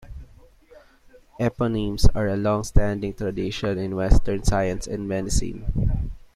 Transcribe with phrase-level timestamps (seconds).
[1.39, 6.09] Eponyms are a longstanding tradition in Western science and medicine.